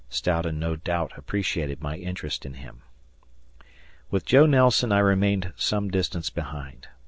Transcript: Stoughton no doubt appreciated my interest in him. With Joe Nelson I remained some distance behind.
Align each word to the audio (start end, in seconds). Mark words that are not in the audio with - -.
Stoughton 0.09 0.57
no 0.57 0.75
doubt 0.75 1.11
appreciated 1.15 1.79
my 1.83 1.95
interest 1.95 2.43
in 2.43 2.55
him. 2.55 2.81
With 4.09 4.25
Joe 4.25 4.47
Nelson 4.47 4.91
I 4.91 4.97
remained 4.97 5.53
some 5.57 5.91
distance 5.91 6.31
behind. 6.31 6.87